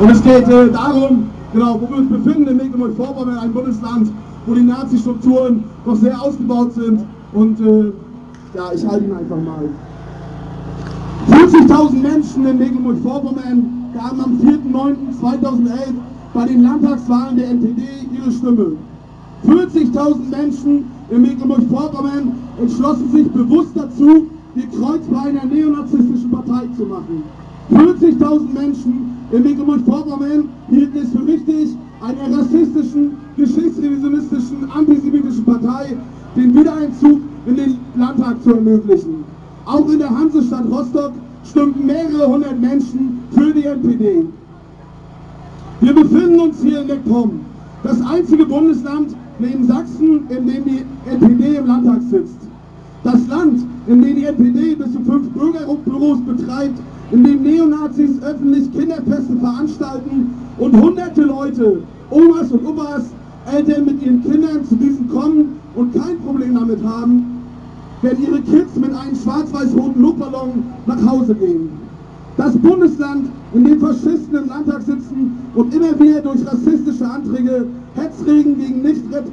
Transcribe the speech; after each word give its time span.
Und 0.00 0.10
es 0.10 0.22
geht 0.22 0.48
äh, 0.48 0.70
darum, 0.70 1.30
genau, 1.52 1.80
wo 1.80 1.88
wir 1.88 1.98
uns 1.98 2.08
befinden 2.08 2.48
in 2.48 2.56
Mecklenburg-Vorpommern, 2.56 3.38
ein 3.38 3.52
Bundesland, 3.52 4.10
wo 4.46 4.54
die 4.54 4.62
Nazi-Strukturen 4.62 5.64
noch 5.84 5.96
sehr 5.96 6.20
ausgebaut 6.20 6.72
sind. 6.74 7.00
Und 7.32 7.60
äh, 7.60 7.92
ja, 8.56 8.72
ich 8.74 8.86
halte 8.86 9.04
ihn 9.04 9.12
einfach 9.12 9.36
mal. 9.36 9.68
40.000 11.30 11.92
Menschen 11.92 12.46
in 12.46 12.58
Mecklenburg-Vorpommern 12.58 13.90
gaben 13.94 14.20
am 14.20 14.38
4.9.2011 14.40 15.72
bei 16.34 16.46
den 16.46 16.62
Landtagswahlen 16.62 17.36
der 17.36 17.50
NPD 17.50 17.82
ihre 18.12 18.30
Stimme. 18.30 18.72
40.000 19.46 20.30
Menschen 20.30 20.84
in 21.10 21.22
Mecklenburg-Vorpommern 21.22 22.32
entschlossen 22.60 23.10
sich 23.12 23.30
bewusst 23.30 23.70
dazu, 23.74 24.26
die 24.54 24.66
Kreuzbeine 24.76 25.42
einer 25.42 25.52
neonazistischen 25.52 26.30
Partei 26.30 26.68
zu 26.76 26.84
machen. 26.84 27.22
40.000 27.70 28.52
Menschen 28.52 29.11
in 29.32 29.42
Mecklenburg-Vorpommern 29.42 30.48
hielten 30.68 30.98
es 30.98 31.10
für 31.10 31.26
richtig, 31.26 31.76
einer 32.02 32.38
rassistischen, 32.38 33.12
geschichtsrevisionistischen, 33.36 34.70
antisemitischen 34.70 35.44
Partei 35.44 35.96
den 36.36 36.54
Wiedereinzug 36.54 37.20
in 37.46 37.56
den 37.56 37.78
Landtag 37.96 38.42
zu 38.42 38.54
ermöglichen. 38.54 39.24
Auch 39.64 39.88
in 39.88 39.98
der 39.98 40.10
Hansestadt 40.10 40.64
Rostock 40.70 41.12
stimmten 41.44 41.86
mehrere 41.86 42.26
hundert 42.26 42.60
Menschen 42.60 43.20
für 43.30 43.52
die 43.52 43.64
NPD. 43.64 44.26
Wir 45.80 45.94
befinden 45.94 46.40
uns 46.40 46.62
hier 46.62 46.82
in 46.82 46.88
MacPom, 46.88 47.40
das 47.82 48.00
einzige 48.02 48.44
Bundesland 48.46 49.16
neben 49.38 49.66
Sachsen, 49.66 50.28
in 50.28 50.46
dem 50.46 50.64
die 50.64 50.84
NPD 51.10 51.56
im 51.56 51.66
Landtag 51.66 52.02
sitzt. 52.10 52.38
Das 53.02 53.26
Land, 53.28 53.66
in 53.86 54.02
dem 54.02 54.14
die 54.14 54.24
NPD 54.24 54.76
bis 54.76 54.92
zu 54.92 55.00
fünf 55.00 55.28
Bürgerbüros 55.30 56.20
betreibt, 56.20 56.78
in 57.12 57.24
dem 57.24 57.42
Neonazis 57.42 58.22
öffentlich 58.22 58.72
Kinderfeste 58.72 59.36
veranstalten 59.38 60.34
und 60.58 60.80
hunderte 60.80 61.22
Leute, 61.22 61.82
Omas 62.10 62.50
und 62.50 62.66
Opas, 62.66 63.04
Eltern 63.52 63.84
mit 63.84 64.02
ihren 64.02 64.22
Kindern 64.22 64.64
zu 64.64 64.76
diesen 64.76 65.08
kommen 65.08 65.60
und 65.74 65.94
kein 65.94 66.18
Problem 66.20 66.54
damit 66.54 66.82
haben, 66.82 67.42
wenn 68.00 68.22
ihre 68.22 68.40
Kids 68.40 68.76
mit 68.76 68.94
einem 68.94 69.14
schwarz-weiß-roten 69.14 70.00
Luftballon 70.00 70.64
nach 70.86 71.06
Hause 71.06 71.34
gehen. 71.34 71.68
Das 72.38 72.56
Bundesland, 72.56 73.28
in 73.52 73.64
dem 73.64 73.78
Faschisten 73.78 74.34
im 74.34 74.48
Landtag 74.48 74.80
sitzen 74.82 75.38
und 75.54 75.74
immer 75.74 75.98
wieder 76.00 76.20
durch 76.22 76.46
rassistische 76.46 77.04
Anträge 77.04 77.66
Hetzregen 77.94 78.58
gegen 78.58 78.82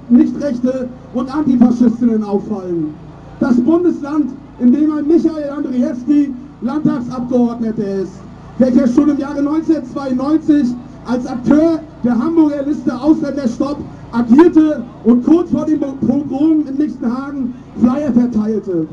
Nichtrechte 0.10 0.90
und 1.14 1.34
Antifaschistinnen 1.34 2.24
auffallen. 2.26 2.94
Das 3.40 3.56
Bundesland, 3.62 4.32
in 4.60 4.74
dem 4.74 4.92
ein 4.92 5.08
Michael 5.08 5.50
Andriewski 5.50 6.34
Landtagsabgeordneter 6.62 8.02
ist, 8.02 8.14
welcher 8.58 8.88
schon 8.88 9.10
im 9.10 9.18
Jahre 9.18 9.40
1992 9.40 10.76
als 11.06 11.26
Akteur 11.26 11.80
der 12.04 12.18
Hamburger 12.18 12.64
Liste 12.64 12.94
Ausländerstopp 13.00 13.78
agierte 14.12 14.84
und 15.06 15.26
kurz 15.26 15.52
vor 15.52 15.66
dem 15.66 15.80
Pogrom 15.80 16.66
in 16.68 16.78
Lichtenhagen 16.78 17.54
Flyer 17.80 18.12
verteilte, 18.12 18.88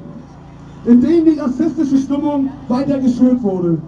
in 0.85 1.01
denen 1.01 1.25
die 1.25 1.39
rassistische 1.39 1.99
Stimmung 1.99 2.51
weiter 2.69 2.99
geschürt 2.99 3.43
wurde. 3.43 3.79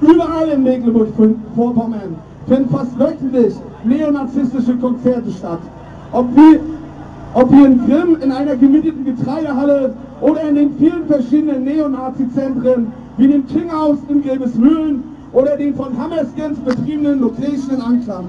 Überall 0.00 0.48
in 0.48 0.64
Mecklenburg-Vorpommern 0.64 2.16
finden 2.48 2.68
fast 2.70 2.98
wöchentlich 2.98 3.54
neonazistische 3.84 4.76
Konzerte 4.76 5.30
statt. 5.30 5.60
Ob, 6.12 6.26
wie, 6.34 6.58
ob 7.34 7.52
hier 7.52 7.66
in 7.66 7.86
Grimm 7.86 8.16
in 8.20 8.32
einer 8.32 8.56
gemieteten 8.56 9.04
Getreidehalle 9.04 9.94
oder 10.24 10.40
in 10.48 10.54
den 10.54 10.78
vielen 10.78 11.06
verschiedenen 11.06 11.64
Neonazi-Zentren 11.64 12.90
wie 13.18 13.28
dem 13.28 13.46
Kinghaus 13.46 13.98
in 14.08 14.22
Gelbesmühlen 14.22 15.04
oder 15.34 15.54
den 15.58 15.74
von 15.74 15.96
Hammerskins 15.98 16.58
betriebenen 16.60 17.20
Location 17.20 17.74
in 17.74 17.80
Anklam. 17.82 18.24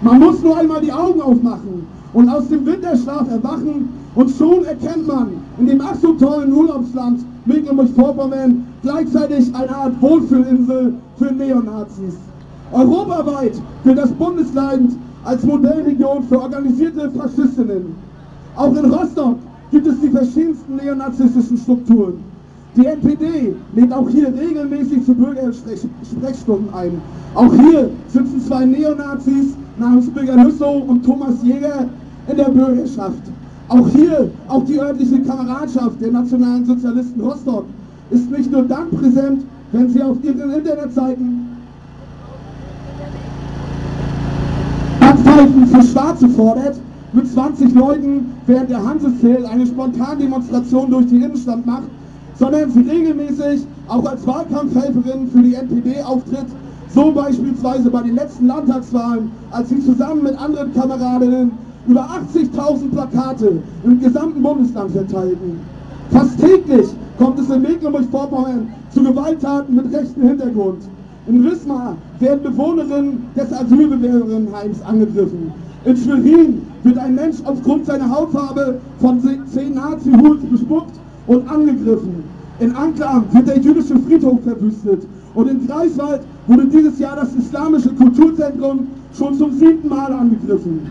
Man 0.00 0.20
muss 0.20 0.40
nur 0.44 0.56
einmal 0.56 0.80
die 0.80 0.92
Augen 0.92 1.20
aufmachen 1.20 1.88
und 2.12 2.28
aus 2.28 2.46
dem 2.46 2.64
Winterschlaf 2.64 3.28
erwachen 3.32 3.88
und 4.14 4.30
schon 4.30 4.64
erkennt 4.64 5.08
man 5.08 5.30
in 5.58 5.66
dem 5.66 5.80
ach 5.80 5.96
so 6.00 6.12
tollen 6.12 6.52
Urlaubsland 6.52 7.24
Mecklenburg-Vorpommern 7.46 8.64
gleichzeitig 8.82 9.52
eine 9.56 9.74
Art 9.74 10.00
Wohlfühlinsel 10.00 10.94
für 11.18 11.32
Neonazis. 11.32 12.14
Europaweit 12.70 13.60
gilt 13.82 13.98
das 13.98 14.12
Bundesland 14.12 14.92
als 15.24 15.42
Modellregion 15.42 16.22
für 16.28 16.40
organisierte 16.40 17.10
Faschistinnen. 17.10 17.96
Auch 18.54 18.76
in 18.76 18.92
Rostock 18.92 19.36
es 19.88 20.00
die 20.00 20.10
verschiedensten 20.10 20.76
neonazistischen 20.76 21.56
Strukturen. 21.56 22.14
Die 22.76 22.86
NPD 22.86 23.54
lädt 23.74 23.92
auch 23.92 24.08
hier 24.08 24.32
regelmäßig 24.32 25.04
zu 25.04 25.14
Bürgersprechstunden 25.14 26.72
ein. 26.74 27.00
Auch 27.34 27.52
hier 27.52 27.90
sitzen 28.08 28.40
zwei 28.46 28.64
Neonazis 28.64 29.54
namens 29.78 30.08
Birger 30.10 30.36
Nüssow 30.36 30.84
und 30.86 31.04
Thomas 31.04 31.42
Jäger 31.42 31.86
in 32.28 32.36
der 32.36 32.50
Bürgerschaft. 32.50 33.22
Auch 33.68 33.88
hier, 33.88 34.30
auch 34.48 34.64
die 34.64 34.78
örtliche 34.78 35.20
Kameradschaft 35.22 36.00
der 36.00 36.12
Nationalen 36.12 36.64
Sozialisten 36.64 37.20
Rostock 37.20 37.64
ist 38.10 38.30
nicht 38.30 38.50
nur 38.50 38.62
dann 38.62 38.90
präsent, 38.90 39.42
wenn 39.72 39.90
sie 39.90 40.02
auf 40.02 40.16
ihren 40.22 40.52
Internetseiten 40.52 41.48
Backpfeifen 45.00 45.66
für 45.66 45.82
Schwarze 45.82 46.28
fordert, 46.28 46.76
mit 47.12 47.26
20 47.26 47.74
Leuten 47.74 48.32
während 48.46 48.70
der 48.70 48.84
Hanseszel 48.84 49.46
eine 49.46 49.66
Spontandemonstration 49.66 50.90
durch 50.90 51.06
die 51.06 51.16
Innenstadt 51.16 51.64
macht, 51.64 51.88
sondern 52.38 52.70
sie 52.70 52.80
regelmäßig 52.80 53.66
auch 53.88 54.04
als 54.04 54.26
Wahlkampfhelferin 54.26 55.28
für 55.28 55.42
die 55.42 55.54
NPD 55.54 56.02
auftritt, 56.02 56.46
so 56.94 57.12
beispielsweise 57.12 57.90
bei 57.90 58.02
den 58.02 58.14
letzten 58.14 58.46
Landtagswahlen, 58.46 59.30
als 59.50 59.68
sie 59.70 59.84
zusammen 59.84 60.22
mit 60.22 60.38
anderen 60.40 60.72
Kameradinnen 60.74 61.52
über 61.86 62.08
80.000 62.34 62.90
Plakate 62.92 63.62
im 63.84 64.00
gesamten 64.00 64.42
Bundesland 64.42 64.90
verteilten. 64.92 65.58
Fast 66.10 66.38
täglich 66.38 66.88
kommt 67.18 67.38
es 67.38 67.50
in 67.50 67.62
Mecklenburg-Vorpommern 67.62 68.68
zu 68.90 69.02
Gewalttaten 69.02 69.74
mit 69.74 69.92
rechtem 69.94 70.28
Hintergrund. 70.28 70.82
In 71.26 71.44
Wismar 71.44 71.96
werden 72.20 72.42
Bewohnerinnen 72.42 73.26
des 73.36 73.52
Asylbewerberinnenheims 73.52 74.80
angegriffen. 74.82 75.52
In 75.84 75.96
Schwerin 75.96 76.62
wird 76.82 76.98
ein 76.98 77.14
Mensch 77.14 77.36
aufgrund 77.44 77.86
seiner 77.86 78.10
Hautfarbe 78.10 78.80
von 79.00 79.20
zehn 79.52 79.74
Nazi-Hools 79.74 80.42
bespuckt 80.50 80.94
und 81.28 81.48
angegriffen. 81.48 82.24
In 82.58 82.74
Anklam 82.74 83.24
wird 83.32 83.46
der 83.46 83.58
jüdische 83.58 83.96
Friedhof 84.00 84.42
verwüstet. 84.42 85.06
Und 85.34 85.48
in 85.48 85.66
Greifswald 85.66 86.22
wurde 86.48 86.66
dieses 86.66 86.98
Jahr 86.98 87.14
das 87.16 87.32
Islamische 87.34 87.90
Kulturzentrum 87.90 88.88
schon 89.16 89.34
zum 89.34 89.52
siebten 89.52 89.88
Mal 89.88 90.12
angegriffen. 90.12 90.90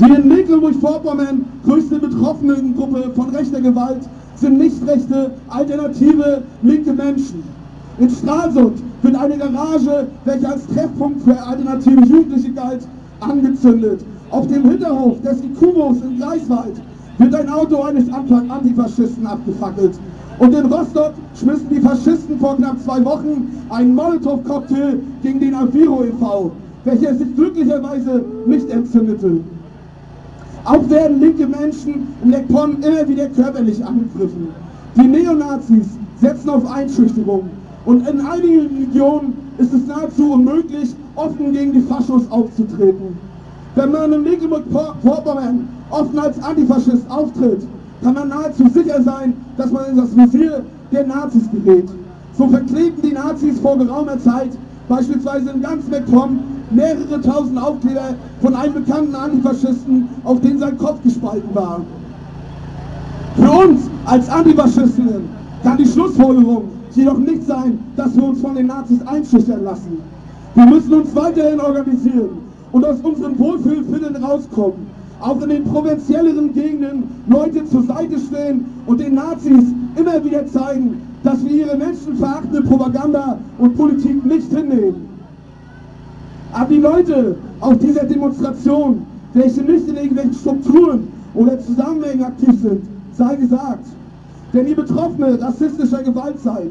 Die 0.00 0.04
in 0.12 0.28
Mecklenburg-Vorpommern 0.28 1.44
größte 1.64 1.98
Betroffenengruppe 1.98 3.10
von 3.14 3.30
rechter 3.30 3.60
Gewalt 3.60 4.08
sind 4.36 4.58
nicht 4.58 4.86
rechte, 4.86 5.32
alternative, 5.48 6.42
linke 6.62 6.92
Menschen. 6.92 7.42
In 7.98 8.10
Stralsund 8.10 8.82
wird 9.02 9.16
eine 9.16 9.38
Garage, 9.38 10.06
welche 10.24 10.48
als 10.48 10.66
Treffpunkt 10.68 11.22
für 11.22 11.42
alternative 11.42 12.00
Jugendliche 12.04 12.52
galt, 12.52 12.86
angezündet. 13.20 14.00
Auf 14.30 14.46
dem 14.48 14.68
Hinterhof 14.68 15.20
des 15.22 15.42
Ikubos 15.42 15.98
in 16.02 16.18
Greifswald 16.18 16.80
wird 17.18 17.34
ein 17.34 17.48
Auto 17.48 17.82
eines 17.82 18.04
Antifaschisten 18.12 19.26
abgefackelt. 19.26 19.98
Und 20.38 20.54
in 20.54 20.66
Rostock 20.66 21.14
schmissen 21.34 21.68
die 21.70 21.80
Faschisten 21.80 22.38
vor 22.38 22.56
knapp 22.56 22.78
zwei 22.80 23.02
Wochen 23.04 23.48
einen 23.70 23.94
Molotow-Cocktail 23.94 24.98
gegen 25.22 25.40
den 25.40 25.54
Aviro 25.54 26.04
e.V., 26.04 26.52
welcher 26.84 27.14
sich 27.14 27.34
glücklicherweise 27.34 28.22
nicht 28.46 28.68
entzündete. 28.68 29.40
Auch 30.64 30.88
werden 30.90 31.20
linke 31.20 31.46
Menschen 31.46 32.08
in 32.22 32.30
Leckpon 32.30 32.82
immer 32.82 33.08
wieder 33.08 33.28
körperlich 33.28 33.84
angegriffen. 33.84 34.48
Die 34.96 35.06
Neonazis 35.06 35.86
setzen 36.20 36.50
auf 36.50 36.70
Einschüchterung 36.70 37.48
und 37.84 38.06
in 38.08 38.20
einigen 38.20 38.76
Regionen 38.76 39.34
ist 39.58 39.72
es 39.72 39.86
nahezu 39.86 40.32
unmöglich, 40.32 40.94
offen 41.16 41.52
gegen 41.52 41.72
die 41.72 41.80
Faschos 41.80 42.22
aufzutreten. 42.30 43.18
Wenn 43.74 43.92
man 43.92 44.12
in 44.12 44.22
Mecklenburg-Vorpommern 44.22 45.68
offen 45.90 46.18
als 46.18 46.42
Antifaschist 46.42 47.10
auftritt, 47.10 47.66
kann 48.02 48.14
man 48.14 48.28
nahezu 48.28 48.68
sicher 48.68 49.02
sein, 49.02 49.34
dass 49.56 49.70
man 49.70 49.90
in 49.90 49.96
das 49.96 50.16
Visier 50.16 50.62
der 50.92 51.06
Nazis 51.06 51.42
gerät. 51.50 51.88
So 52.38 52.48
verklebten 52.48 53.02
die 53.02 53.12
Nazis 53.12 53.58
vor 53.60 53.78
geraumer 53.78 54.18
Zeit 54.18 54.50
beispielsweise 54.88 55.50
in 55.50 55.62
ganz 55.62 55.88
MacPom 55.88 56.38
mehrere 56.70 57.20
tausend 57.20 57.58
Aufkleber 57.58 58.14
von 58.40 58.54
einem 58.54 58.74
bekannten 58.74 59.14
Antifaschisten, 59.14 60.08
auf 60.24 60.40
den 60.40 60.58
sein 60.58 60.76
Kopf 60.78 61.02
gespalten 61.02 61.54
war. 61.54 61.80
Für 63.36 63.50
uns 63.50 63.82
als 64.04 64.28
Antifaschistinnen 64.28 65.28
kann 65.62 65.76
die 65.76 65.86
Schlussfolgerung 65.86 66.64
jedoch 66.94 67.18
nicht 67.18 67.46
sein, 67.46 67.78
dass 67.96 68.16
wir 68.16 68.24
uns 68.24 68.40
von 68.40 68.54
den 68.54 68.66
Nazis 68.66 69.06
einschüchtern 69.06 69.64
lassen. 69.64 69.98
Wir 70.56 70.64
müssen 70.64 70.94
uns 70.94 71.14
weiterhin 71.14 71.60
organisieren 71.60 72.30
und 72.72 72.82
aus 72.82 72.96
unseren 73.02 73.38
Wohlfühlfinden 73.38 74.16
rauskommen. 74.16 74.86
Auch 75.20 75.38
in 75.42 75.50
den 75.50 75.64
provinzielleren 75.64 76.54
Gegenden 76.54 77.02
Leute 77.28 77.66
zur 77.66 77.82
Seite 77.82 78.18
stehen 78.18 78.64
und 78.86 78.98
den 78.98 79.16
Nazis 79.16 79.64
immer 79.96 80.24
wieder 80.24 80.46
zeigen, 80.46 81.02
dass 81.24 81.44
wir 81.44 81.50
ihre 81.50 81.76
menschenverachtende 81.76 82.62
Propaganda 82.62 83.38
und 83.58 83.76
Politik 83.76 84.24
nicht 84.24 84.48
hinnehmen. 84.50 85.06
An 86.54 86.66
die 86.70 86.78
Leute 86.78 87.36
auf 87.60 87.76
dieser 87.76 88.04
Demonstration, 88.04 89.04
welche 89.34 89.60
nicht 89.60 89.86
in 89.88 89.96
irgendwelchen 89.96 90.34
Strukturen 90.34 91.08
oder 91.34 91.60
Zusammenhängen 91.60 92.24
aktiv 92.24 92.58
sind, 92.62 92.80
sei 93.12 93.36
gesagt, 93.36 93.84
wenn 94.52 94.66
ihr 94.66 94.76
Betroffene 94.76 95.38
rassistischer 95.38 96.02
Gewalt 96.02 96.40
seid, 96.40 96.70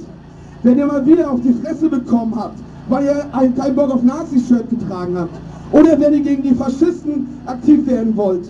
wenn 0.63 0.79
ihr 0.79 0.87
mal 0.87 1.05
wieder 1.05 1.29
auf 1.29 1.41
die 1.41 1.53
Fresse 1.53 1.87
bekommen 1.87 2.35
habt, 2.35 2.57
weil 2.89 3.05
ihr 3.05 3.25
ein 3.31 3.55
kein 3.55 3.75
Bock 3.75 3.91
auf 3.91 4.03
Nazi-Shirt 4.03 4.69
getragen 4.69 5.17
habt, 5.17 5.35
oder 5.71 5.99
wenn 5.99 6.13
ihr 6.13 6.21
gegen 6.21 6.43
die 6.43 6.53
Faschisten 6.53 7.27
aktiv 7.45 7.87
werden 7.87 8.15
wollt, 8.15 8.49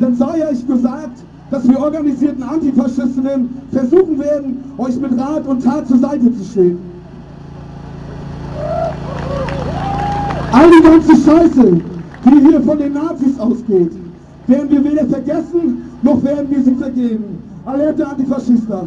dann 0.00 0.14
sei 0.16 0.48
euch 0.48 0.66
gesagt, 0.66 1.22
dass 1.50 1.68
wir 1.68 1.78
organisierten 1.78 2.42
Antifaschistinnen 2.42 3.48
versuchen 3.70 4.18
werden, 4.18 4.64
euch 4.78 4.98
mit 4.98 5.18
Rat 5.18 5.46
und 5.46 5.62
Tat 5.62 5.86
zur 5.86 5.98
Seite 5.98 6.36
zu 6.36 6.44
stehen. 6.44 6.78
All 10.52 10.70
die 10.70 10.82
ganze 10.82 11.12
Scheiße, 11.16 11.72
die 12.24 12.48
hier 12.48 12.60
von 12.62 12.78
den 12.78 12.94
Nazis 12.94 13.38
ausgeht, 13.38 13.92
werden 14.48 14.70
wir 14.70 14.84
weder 14.84 15.06
vergessen, 15.06 15.82
noch 16.02 16.22
werden 16.22 16.50
wir 16.50 16.62
sie 16.62 16.74
vergeben. 16.74 17.42
Alerte 17.64 18.06
Antifaschista! 18.06 18.86